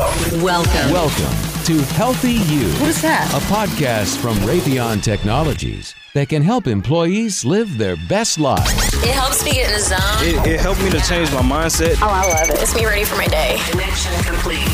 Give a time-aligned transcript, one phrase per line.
[0.00, 0.42] Welcome.
[0.42, 0.92] Welcome.
[0.92, 3.32] Welcome to Healthy You, What is that?
[3.32, 8.70] a podcast from Raytheon Technologies that can help employees live their best lives.
[9.02, 9.98] It helps me get in the zone.
[10.20, 11.96] It, it helped me to change my mindset.
[12.02, 12.60] Oh, I love it.
[12.60, 13.56] It's me ready for my day.
[13.70, 14.68] Connection complete.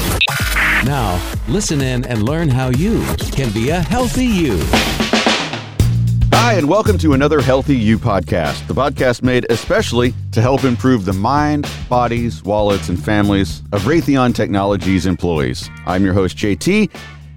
[0.85, 4.59] Now, listen in and learn how you can be a healthy you.
[6.53, 11.07] Hi, and welcome to another Healthy You podcast, the podcast made especially to help improve
[11.07, 15.71] the mind, bodies, wallets, and families of Raytheon Technologies employees.
[15.87, 16.91] I'm your host, JT,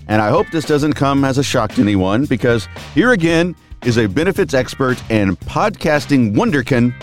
[0.09, 3.55] and I hope this doesn't come as a shock to anyone because here again
[3.85, 6.93] is a benefits expert and podcasting wonderkin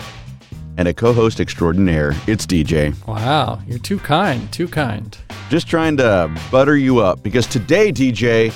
[0.77, 2.11] and a co host extraordinaire.
[2.27, 2.93] It's DJ.
[3.07, 5.17] Wow, you're too kind, too kind.
[5.49, 8.53] Just trying to butter you up because today, DJ,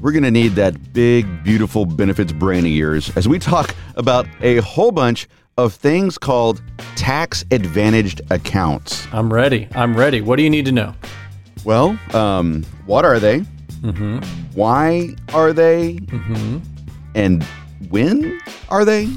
[0.00, 4.26] we're going to need that big, beautiful benefits brain of yours as we talk about
[4.40, 5.28] a whole bunch
[5.58, 6.62] of things called
[6.96, 9.06] tax advantaged accounts.
[9.12, 9.68] I'm ready.
[9.74, 10.20] I'm ready.
[10.22, 10.94] What do you need to know?
[11.64, 13.40] Well, um, what are they?
[14.54, 15.98] Why are they?
[17.14, 17.42] And
[17.90, 19.08] when are they?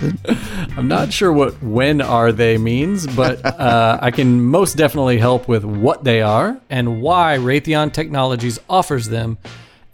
[0.76, 5.48] I'm not sure what when are they means, but uh, I can most definitely help
[5.48, 9.38] with what they are and why Raytheon Technologies offers them.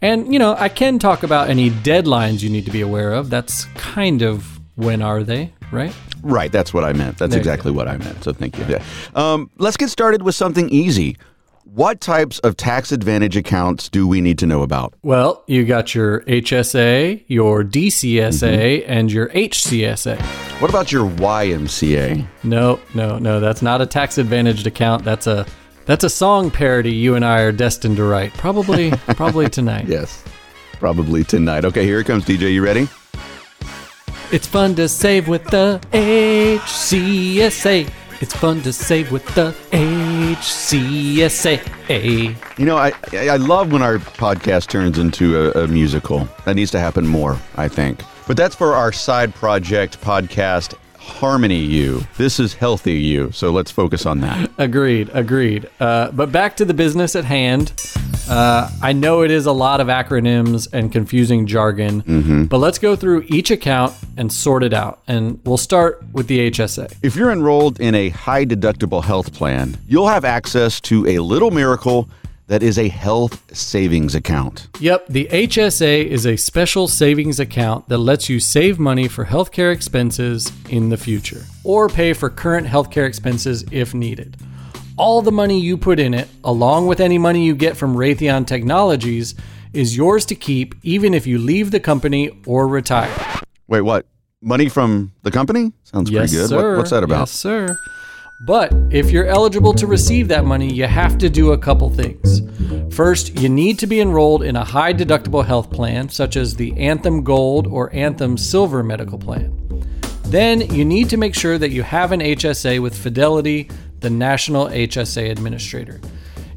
[0.03, 3.31] And, you know, I can talk about any deadlines you need to be aware of.
[3.31, 5.95] That's kind of when are they, right?
[6.23, 7.19] Right, that's what I meant.
[7.19, 8.25] That's There exactly what I meant.
[8.25, 8.65] So thank you.
[8.69, 8.83] Yeah.
[9.15, 11.17] Um, let's get started with something easy.
[11.65, 14.93] What types of tax advantage accounts do we need to know about?
[15.03, 20.21] Well, you got your HSA, your DCSA, and your HCSA.
[20.61, 22.27] What about your YMCA?
[22.43, 23.41] No, no, no.
[23.41, 25.05] That's not a tax advantaged account.
[25.05, 25.47] That's a
[25.87, 28.33] that's a song parody you and I are destined to write.
[28.35, 29.87] Probably probably tonight.
[29.87, 30.23] Yes,
[30.79, 31.65] probably tonight.
[31.65, 32.53] Okay, here it comes, DJ.
[32.53, 32.89] You ready?
[34.31, 37.91] It's fun to save with the HCSA.
[38.23, 41.59] It's fun to save with the HCSA.
[42.59, 46.29] You know, I I love when our podcast turns into a, a musical.
[46.45, 48.01] That needs to happen more, I think.
[48.27, 50.75] But that's for our side project podcast,
[51.07, 52.03] Harmony You.
[52.17, 54.51] This is Healthy You, so let's focus on that.
[54.59, 55.69] Agreed, agreed.
[55.81, 57.73] Uh, but back to the business at hand.
[58.29, 62.95] Uh, I know it is a lot of acronyms and confusing jargon, but let's go
[62.95, 65.01] through each account and sort it out.
[65.09, 66.95] And we'll start with the HSA.
[67.03, 71.51] If you're enrolled in a high deductible health plan, you'll have access to a little
[71.51, 72.09] miracle
[72.47, 74.69] that is a health savings account.
[74.81, 79.73] Yep, the HSA is a special savings account that lets you save money for healthcare
[79.73, 84.37] expenses in the future or pay for current healthcare expenses if needed.
[84.99, 88.47] All the money you put in it, along with any money you get from Raytheon
[88.47, 89.35] Technologies,
[89.73, 93.11] is yours to keep even if you leave the company or retire.
[93.69, 94.07] Wait, what?
[94.43, 95.73] Money from the company?
[95.85, 96.57] Sounds Yes, pretty good.
[96.57, 97.21] What, what's that about?
[97.21, 97.79] Yes, sir.
[98.45, 102.43] But if you're eligible to receive that money, you have to do a couple things.
[102.93, 106.77] First, you need to be enrolled in a high deductible health plan, such as the
[106.77, 109.57] Anthem Gold or Anthem Silver medical plan.
[110.25, 113.71] Then, you need to make sure that you have an HSA with Fidelity,
[114.01, 116.01] the National HSA Administrator.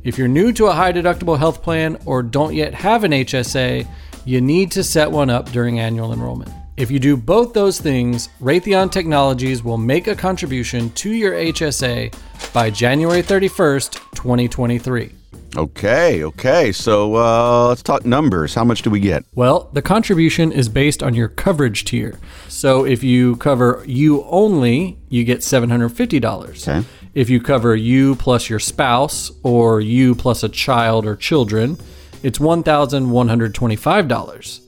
[0.04, 3.88] If you're new to a high deductible health plan or don't yet have an HSA,
[4.26, 6.52] you need to set one up during annual enrollment.
[6.78, 12.14] If you do both those things, Raytheon Technologies will make a contribution to your HSA
[12.52, 15.14] by January 31st, 2023.
[15.56, 16.74] Okay, okay.
[16.74, 18.54] So uh, let's talk numbers.
[18.54, 19.24] How much do we get?
[19.36, 22.20] Well, the contribution is based on your coverage tier.
[22.50, 26.68] So if you cover you only, you get $750.
[26.68, 26.86] Okay.
[27.14, 31.78] If you cover you plus your spouse or you plus a child or children,
[32.22, 34.65] it's $1,125.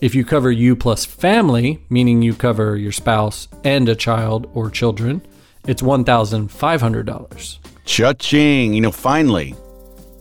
[0.00, 4.70] If you cover you plus family, meaning you cover your spouse and a child or
[4.70, 5.20] children,
[5.66, 7.58] it's $1,500.
[7.84, 8.72] Cha-ching.
[8.72, 9.54] You know, finally,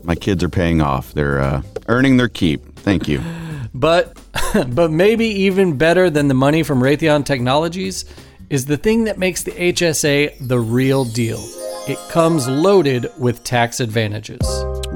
[0.04, 1.14] my kids are paying off.
[1.14, 2.78] They're uh, earning their keep.
[2.80, 3.22] Thank you.
[3.72, 4.18] But
[4.70, 8.04] but maybe even better than the money from Raytheon Technologies
[8.50, 11.40] is the thing that makes the HSA the real deal.
[11.88, 14.42] It comes loaded with tax advantages.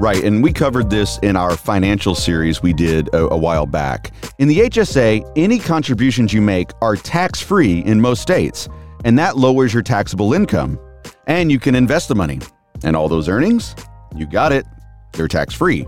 [0.04, 4.12] Right, and we covered this in our financial series we did a, a while back.
[4.38, 8.68] In the HSA, any contributions you make are tax free in most states,
[9.06, 10.78] and that lowers your taxable income.
[11.26, 12.40] And you can invest the money.
[12.82, 13.74] And all those earnings,
[14.14, 14.66] you got it,
[15.12, 15.86] they're tax free.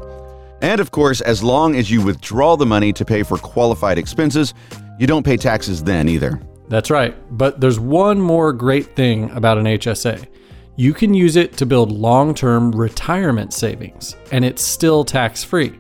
[0.63, 4.55] And of course, as long as you withdraw the money to pay for qualified expenses,
[4.99, 6.41] you don't pay taxes then either.
[6.69, 7.15] That's right.
[7.37, 10.27] But there's one more great thing about an HSA.
[10.77, 15.73] You can use it to build long term retirement savings, and it's still tax free.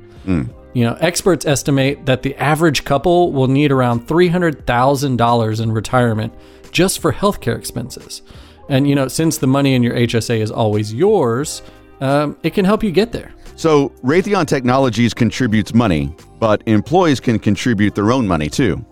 [0.72, 6.34] You know, experts estimate that the average couple will need around $300,000 in retirement
[6.70, 8.22] just for healthcare expenses.
[8.68, 11.62] And, you know, since the money in your HSA is always yours,
[12.00, 13.32] um, it can help you get there.
[13.54, 18.84] So, Raytheon Technologies contributes money, but employees can contribute their own money too.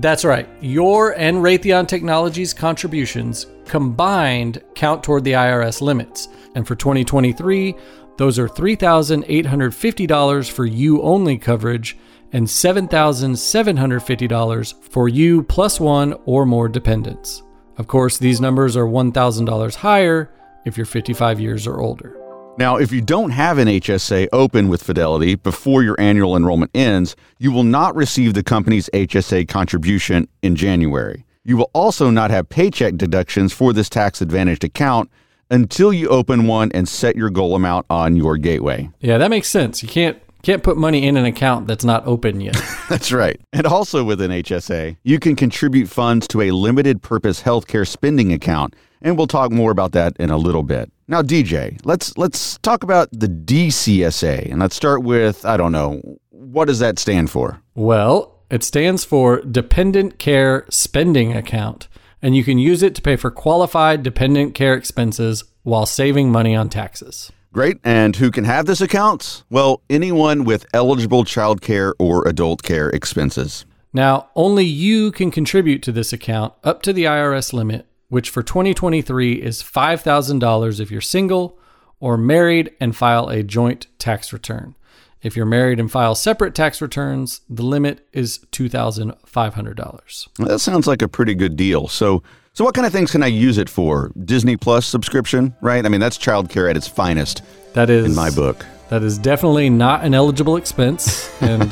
[0.00, 0.48] That's right.
[0.60, 6.28] Your and Raytheon Technologies contributions combined count toward the IRS limits.
[6.54, 7.74] And for 2023,
[8.16, 11.96] those are $3,850 for you only coverage
[12.32, 17.42] and $7,750 for you plus one or more dependents.
[17.76, 20.30] Of course, these numbers are $1,000 higher
[20.64, 22.21] if you're 55 years or older.
[22.58, 27.16] Now, if you don't have an HSA open with Fidelity before your annual enrollment ends,
[27.38, 31.24] you will not receive the company's HSA contribution in January.
[31.44, 35.10] You will also not have paycheck deductions for this tax advantaged account
[35.50, 38.90] until you open one and set your goal amount on your gateway.
[39.00, 39.82] Yeah, that makes sense.
[39.82, 42.60] You can't can't put money in an account that's not open yet.
[42.88, 43.40] That's right.
[43.52, 48.32] And also with an HSA, you can contribute funds to a limited purpose healthcare spending
[48.32, 50.90] account, and we'll talk more about that in a little bit.
[51.08, 56.00] Now, DJ, let's let's talk about the DCSA, and let's start with I don't know
[56.30, 57.62] what does that stand for.
[57.74, 61.88] well, it stands for Dependent Care Spending Account,
[62.20, 66.54] and you can use it to pay for qualified dependent care expenses while saving money
[66.54, 67.32] on taxes.
[67.52, 67.78] Great.
[67.82, 69.44] And who can have this account?
[69.50, 73.64] Well, anyone with eligible child care or adult care expenses.
[73.92, 78.42] Now, only you can contribute to this account up to the IRS limit, which for
[78.42, 81.58] 2023 is $5,000 if you're single
[81.98, 84.74] or married and file a joint tax return.
[85.22, 90.46] If you're married and file separate tax returns, the limit is $2,500.
[90.46, 91.88] That sounds like a pretty good deal.
[91.88, 92.22] So,
[92.52, 94.12] so what kind of things can I use it for?
[94.22, 95.86] Disney Plus subscription, right?
[95.86, 97.40] I mean, that's childcare at its finest
[97.72, 98.66] That is in my book.
[98.90, 101.30] That is definitely not an eligible expense.
[101.40, 101.62] And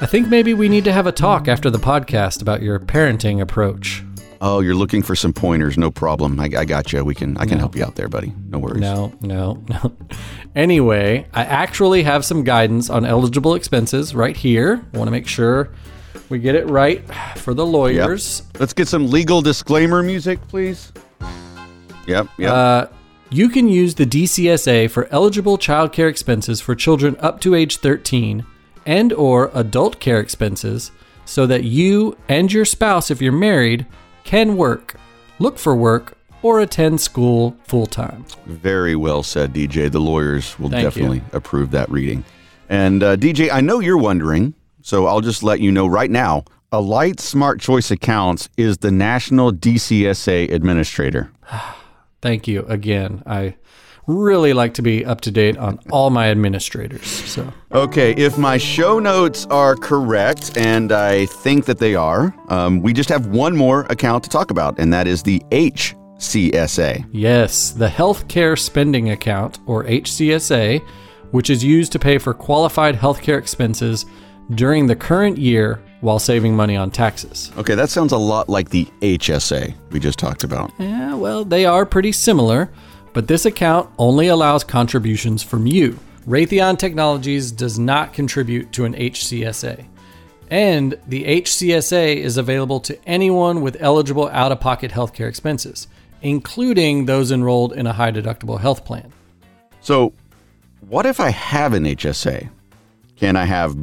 [0.00, 3.40] I think maybe we need to have a talk after the podcast about your parenting
[3.40, 4.02] approach.
[4.40, 5.76] Oh, you're looking for some pointers?
[5.78, 6.38] No problem.
[6.40, 7.04] I, I got you.
[7.04, 7.36] We can.
[7.38, 8.32] I can help you out there, buddy.
[8.48, 8.80] No worries.
[8.80, 9.92] No, no, no.
[10.54, 14.82] Anyway, I actually have some guidance on eligible expenses right here.
[14.94, 15.68] I want to make sure
[16.30, 17.02] we get it right
[17.36, 17.72] for the Yep.
[17.74, 18.42] lawyers.
[18.58, 20.92] Let's get some legal disclaimer music, please.
[22.06, 22.28] Yep.
[22.38, 22.50] Yep.
[22.50, 22.86] Uh,
[23.30, 27.76] you can use the DCSA for eligible child care expenses for children up to age
[27.76, 28.46] 13
[28.86, 30.90] and or adult care expenses
[31.26, 33.84] so that you and your spouse if you're married
[34.26, 34.96] can work,
[35.38, 38.26] look for work or attend school full time.
[38.44, 39.90] Very well said, DJ.
[39.90, 40.90] The lawyers will Thank you.
[40.90, 42.24] definitely approve that reading.
[42.68, 46.44] And uh, DJ, I know you're wondering, so I'll just let you know right now.
[46.72, 51.30] Alight Smart Choice Accounts is the National DCSA Administrator.
[52.20, 53.22] Thank you again.
[53.24, 53.54] I
[54.06, 57.06] really like to be up to date on all my administrators.
[57.06, 62.80] So, Okay, if my show notes are correct, and I think that they are, um,
[62.82, 67.04] we just have one more account to talk about, and that is the HCSA.
[67.12, 70.80] yes, the Healthcare Spending Account or HCSA,
[71.32, 74.06] which is used to pay for qualified healthcare expenses
[74.54, 77.50] during the current year while saving money on taxes.
[77.58, 80.70] Okay, that sounds a lot like the HSA we just talked about.
[80.78, 82.70] Yeah, well, they are pretty similar,
[83.16, 85.98] but this account only allows contributions from you.
[86.28, 89.86] Raytheon Technologies does not contribute to an HCSA.
[90.50, 95.88] And the HCSA is available to anyone with eligible out of pocket healthcare expenses,
[96.20, 99.10] including those enrolled in a high deductible health plan.
[99.80, 100.12] So,
[100.80, 102.50] what if I have an HSA?
[103.16, 103.74] Can I have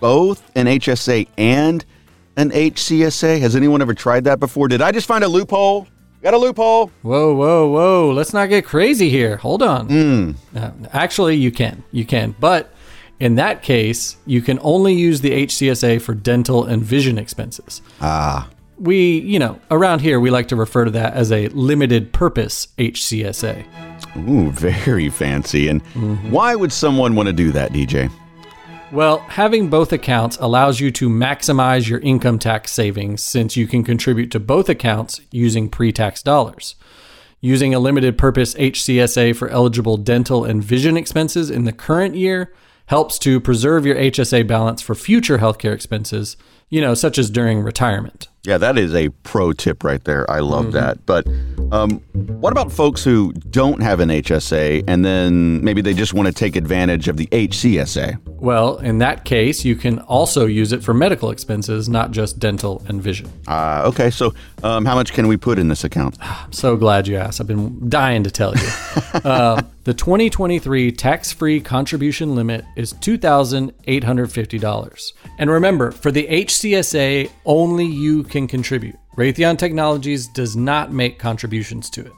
[0.00, 1.82] both an HSA and
[2.36, 3.40] an HCSA?
[3.40, 4.68] Has anyone ever tried that before?
[4.68, 5.88] Did I just find a loophole?
[6.22, 6.92] Got a loophole?
[7.02, 8.10] Whoa, whoa, whoa.
[8.12, 9.36] Let's not get crazy here.
[9.38, 10.36] Hold on.
[10.54, 11.82] Uh, actually, you can.
[11.90, 12.36] You can.
[12.38, 12.72] But
[13.18, 17.82] in that case, you can only use the HCSA for dental and vision expenses.
[18.00, 18.48] Ah,
[18.78, 22.68] We, you know, around here, we like to refer to that as a limited purpose
[22.78, 23.64] HCSA.
[24.28, 25.66] ooh, very fancy.
[25.68, 25.82] And
[26.30, 28.10] why would someone want to do that, DJ?
[28.92, 33.84] Well, having both accounts allows you to maximize your income tax savings since you can
[33.84, 36.74] contribute to both accounts using pre tax dollars.
[37.40, 42.52] Using a limited purpose HCSA for eligible dental and vision expenses in the current year
[42.86, 46.36] helps to preserve your HSA balance for future healthcare expenses,
[46.68, 48.28] you know, such as during retirement.
[48.44, 50.30] Yeah, that is a pro tip right there.
[50.30, 51.06] I love that.
[51.06, 51.26] But
[51.70, 56.26] um, what about folks who don't have an HSA and then maybe they just want
[56.26, 58.18] to take advantage of the HCSA?
[58.42, 62.82] Well, in that case, you can also use it for medical expenses, not just dental
[62.88, 63.30] and vision.
[63.46, 64.34] Uh, okay, so
[64.64, 66.18] um, how much can we put in this account?
[66.20, 67.40] I'm so glad you asked.
[67.40, 68.68] I've been dying to tell you.
[69.22, 75.12] uh, the 2023 tax free contribution limit is $2,850.
[75.38, 78.96] And remember, for the HCSA, only you can contribute.
[79.16, 82.12] Raytheon Technologies does not make contributions to it.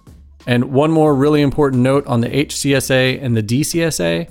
[0.47, 4.31] And one more really important note on the HCSA and the DCSA.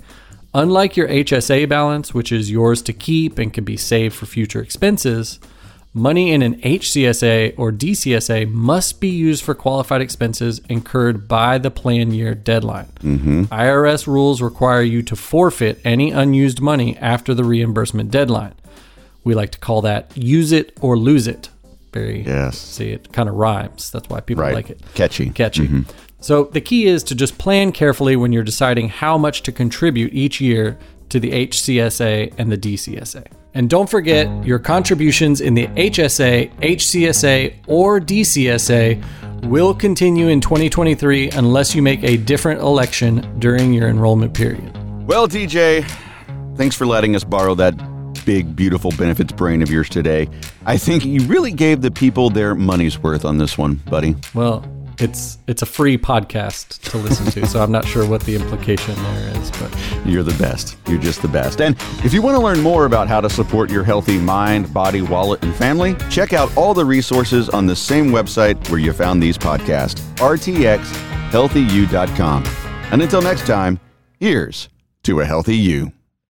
[0.54, 4.60] Unlike your HSA balance, which is yours to keep and can be saved for future
[4.60, 5.40] expenses,
[5.92, 11.72] money in an HCSA or DCSA must be used for qualified expenses incurred by the
[11.72, 12.86] plan year deadline.
[13.00, 13.42] Mm-hmm.
[13.44, 18.54] IRS rules require you to forfeit any unused money after the reimbursement deadline.
[19.24, 21.48] We like to call that use it or lose it.
[21.94, 22.58] Very Yes.
[22.58, 23.90] See, it kind of rhymes.
[23.90, 24.54] That's why people Right.
[24.54, 24.80] like it.
[24.94, 25.30] Catchy.
[25.30, 25.68] Catchy.
[25.68, 25.82] Mm-hmm.
[26.20, 30.12] So the key is to just plan carefully when you're deciding how much to contribute
[30.12, 30.76] each year
[31.10, 33.24] to the HCSA and the DCSA.
[33.54, 39.00] And don't forget your contributions in the HSA, HCSA, or DCSA
[39.44, 44.72] will continue in 2023 unless you make a different election during your enrollment period.
[45.06, 45.84] Well, DJ,
[46.56, 47.74] thanks for letting us borrow that
[48.24, 50.28] big, beautiful benefits brain of yours today.
[50.66, 54.14] I think you really gave the people their money's worth on this one, buddy.
[54.34, 54.64] Well,
[54.98, 58.94] it's it's a free podcast to listen to, so I'm not sure what the implication
[58.94, 60.76] there is, but You're the best.
[60.86, 61.60] You're just the best.
[61.60, 65.02] And if you want to learn more about how to support your healthy mind, body,
[65.02, 69.22] wallet, and family, check out all the resources on the same website where you found
[69.22, 72.44] these podcasts, rtxhealthyu.com.
[72.92, 73.80] And until next time,
[74.20, 74.68] here's
[75.04, 75.93] to a healthy you.